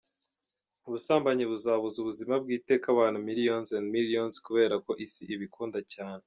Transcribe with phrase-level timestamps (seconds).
[0.87, 6.19] Ubusambanyi buzabuza ubuzima bw’iteka abantu millions and millions kubera ko isi ibukunda cyane.